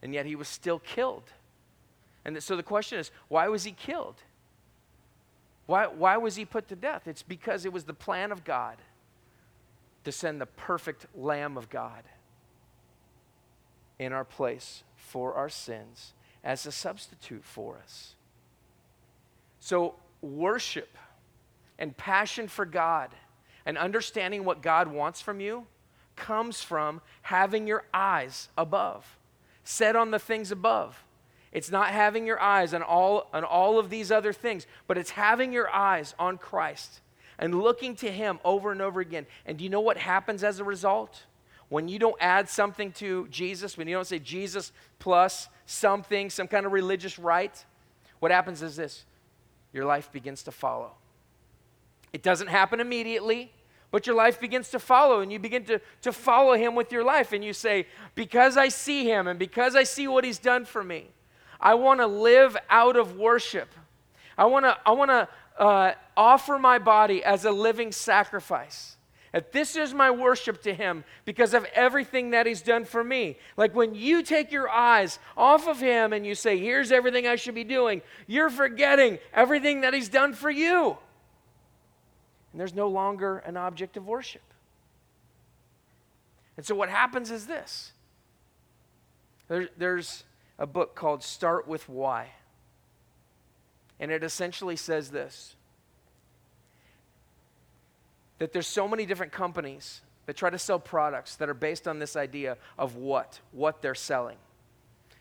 [0.04, 1.24] And yet he was still killed.
[2.24, 4.22] And so the question is why was he killed?
[5.66, 7.08] Why, why was he put to death?
[7.08, 8.78] It's because it was the plan of God
[10.04, 12.04] to send the perfect Lamb of God
[13.98, 16.14] in our place for our sins
[16.44, 18.14] as a substitute for us.
[19.60, 20.96] So, worship
[21.80, 23.10] and passion for God
[23.66, 25.66] and understanding what God wants from you
[26.18, 29.18] comes from having your eyes above,
[29.64, 31.04] set on the things above.
[31.54, 35.12] It's not having your eyes on all, on all of these other things, but it's
[35.12, 37.00] having your eyes on Christ
[37.40, 39.26] and looking to Him over and over again.
[39.46, 41.24] And do you know what happens as a result?
[41.70, 46.48] When you don't add something to Jesus, when you don't say Jesus plus something, some
[46.48, 47.66] kind of religious rite,
[48.20, 49.06] what happens is this
[49.74, 50.92] your life begins to follow.
[52.14, 53.52] It doesn't happen immediately,
[53.92, 57.04] but your life begins to follow, and you begin to, to follow him with your
[57.04, 57.32] life.
[57.32, 60.84] And you say, Because I see him and because I see what he's done for
[60.84, 61.08] me,
[61.60, 63.70] I want to live out of worship.
[64.38, 68.98] I want to I wanna, uh, offer my body as a living sacrifice.
[69.52, 73.38] This is my worship to him because of everything that he's done for me.
[73.56, 77.36] Like when you take your eyes off of him and you say, Here's everything I
[77.36, 80.98] should be doing, you're forgetting everything that he's done for you
[82.52, 84.42] and there's no longer an object of worship.
[86.56, 87.92] And so what happens is this
[89.48, 90.24] there, there's
[90.60, 92.32] a book called Start with Why.
[94.00, 95.56] And it essentially says this
[98.40, 101.98] that there's so many different companies that try to sell products that are based on
[101.98, 104.38] this idea of what, what they're selling.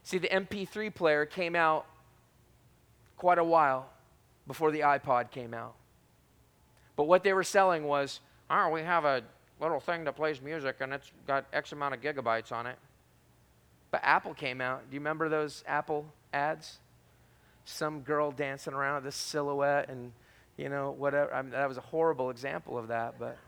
[0.03, 1.87] See, the MP3 player came out
[3.17, 3.89] quite a while
[4.47, 5.75] before the iPod came out.
[6.97, 8.21] But what they were selling was,
[8.51, 9.23] oh, we have a
[9.61, 12.77] little thing that plays music and it's got X amount of gigabytes on it.
[13.91, 14.91] But Apple came out.
[14.91, 16.79] Do you remember those Apple ads?
[17.65, 20.13] Some girl dancing around with this silhouette and,
[20.57, 21.33] you know, whatever.
[21.35, 23.37] I mean, that was a horrible example of that, but.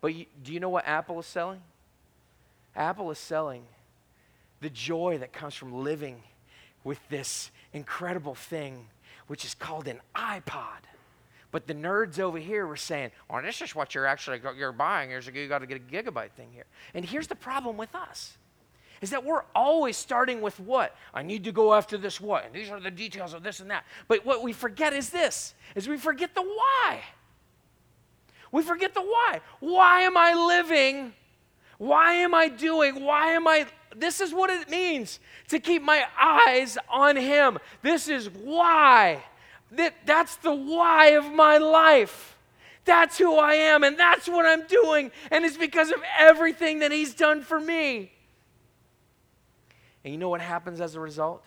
[0.00, 1.60] But you, do you know what Apple is selling?
[2.74, 3.62] Apple is selling
[4.60, 6.22] the joy that comes from living
[6.84, 8.86] with this incredible thing,
[9.32, 10.84] which is called an iPod.
[11.52, 15.08] But the nerds over here were saying, "Oh, this is what you're actually you're buying.
[15.08, 17.94] Here's a, you got to get a gigabyte thing here." And here's the problem with
[17.94, 18.36] us:
[19.00, 22.54] is that we're always starting with what I need to go after this what, and
[22.54, 23.86] these are the details of this and that.
[24.06, 27.00] But what we forget is this: is we forget the why.
[28.50, 29.40] We forget the why.
[29.60, 31.14] Why am I living?
[31.78, 33.02] Why am I doing?
[33.02, 33.64] Why am I?
[33.96, 37.58] This is what it means to keep my eyes on Him.
[37.82, 39.22] This is why.
[39.72, 42.36] That, that's the why of my life.
[42.84, 45.12] That's who I am, and that's what I'm doing.
[45.30, 48.12] And it's because of everything that He's done for me.
[50.04, 51.44] And you know what happens as a result?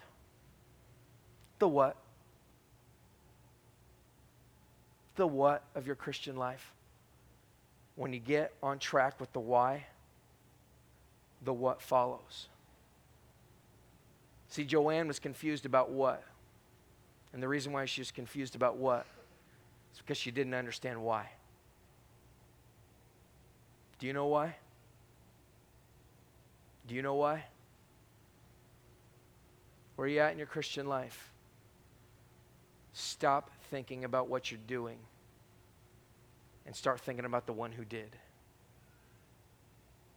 [1.59, 1.97] The what?
[5.15, 6.71] The what of your Christian life?
[7.95, 9.85] When you get on track with the why,
[11.45, 12.47] the what follows.
[14.49, 16.23] See, Joanne was confused about what?
[17.33, 19.05] And the reason why she was confused about what
[19.93, 21.29] is because she didn't understand why.
[23.99, 24.55] Do you know why?
[26.87, 27.45] Do you know why?
[29.95, 31.31] Where are you at in your Christian life?
[32.93, 34.97] Stop thinking about what you're doing
[36.65, 38.15] and start thinking about the one who did.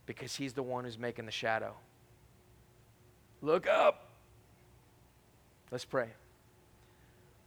[0.08, 1.74] Because he's the one who's making the shadow.
[3.42, 4.08] Look up.
[5.70, 6.08] Let's pray.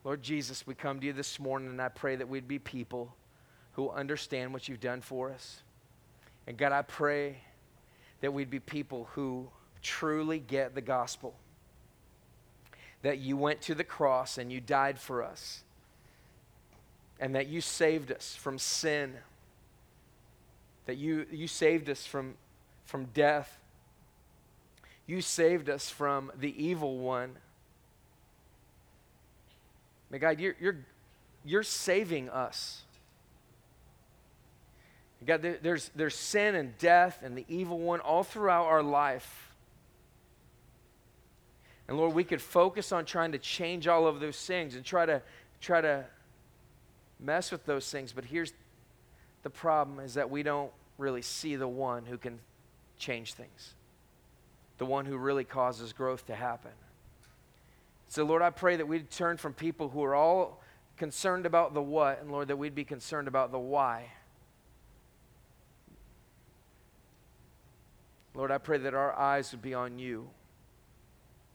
[0.03, 3.15] Lord Jesus, we come to you this morning and I pray that we'd be people
[3.73, 5.63] who understand what you've done for us.
[6.45, 7.37] And God, I pray
[8.21, 9.49] that we'd be people who
[9.81, 11.33] truly get the gospel.
[13.01, 15.63] That you went to the cross and you died for us.
[17.19, 19.15] And that you saved us from sin.
[20.85, 22.35] That you, you saved us from,
[22.91, 23.57] from death.
[25.07, 27.37] You saved us from the evil one.
[30.09, 30.77] May God, you're, you're,
[31.45, 32.81] you're saving us.
[35.25, 39.53] God, there, there's, there's sin and death and the evil one all throughout our life.
[41.87, 45.05] And Lord, we could focus on trying to change all of those things and try
[45.05, 45.21] to
[45.61, 46.05] try to
[47.19, 48.11] mess with those things.
[48.11, 48.51] But here's
[49.43, 52.39] the problem is that we don't really see the one who can
[53.01, 53.73] change things.
[54.77, 56.71] The one who really causes growth to happen.
[58.07, 60.61] So, Lord, I pray that we'd turn from people who are all
[60.97, 64.05] concerned about the what, and Lord, that we'd be concerned about the why.
[68.33, 70.29] Lord, I pray that our eyes would be on you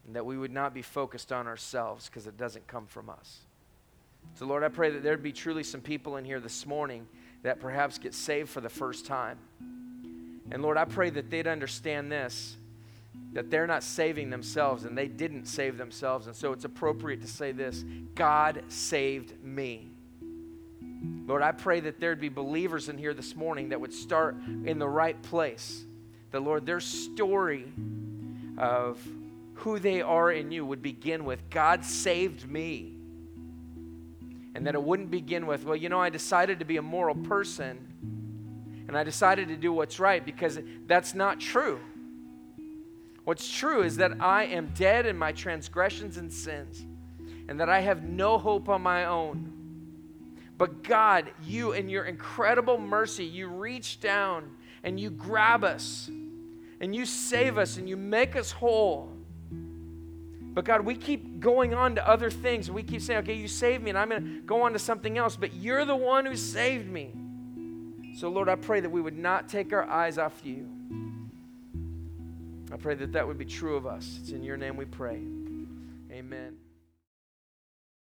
[0.06, 3.40] and that we would not be focused on ourselves because it doesn't come from us.
[4.34, 7.06] So, Lord, I pray that there'd be truly some people in here this morning
[7.42, 9.38] that perhaps get saved for the first time.
[10.50, 12.56] And Lord, I pray that they'd understand this
[13.32, 16.26] that they're not saving themselves and they didn't save themselves.
[16.26, 17.84] And so it's appropriate to say this
[18.14, 19.90] God saved me.
[21.26, 24.78] Lord, I pray that there'd be believers in here this morning that would start in
[24.78, 25.84] the right place.
[26.30, 27.70] The Lord, their story
[28.56, 29.06] of
[29.54, 32.94] who they are in you would begin with God saved me.
[34.54, 37.14] And that it wouldn't begin with, well, you know, I decided to be a moral
[37.14, 37.86] person
[38.88, 41.80] and I decided to do what's right because that's not true.
[43.24, 46.86] What's true is that I am dead in my transgressions and sins,
[47.48, 49.52] and that I have no hope on my own.
[50.56, 54.50] But God, you in your incredible mercy, you reach down
[54.84, 56.08] and you grab us,
[56.80, 59.12] and you save us, and you make us whole.
[59.50, 62.70] But God, we keep going on to other things.
[62.70, 65.18] We keep saying, okay, you saved me, and I'm going to go on to something
[65.18, 65.36] else.
[65.36, 67.12] But you're the one who saved me.
[68.16, 70.66] So, Lord, I pray that we would not take our eyes off you.
[72.72, 74.18] I pray that that would be true of us.
[74.22, 75.20] It's in your name we pray.
[76.10, 76.56] Amen.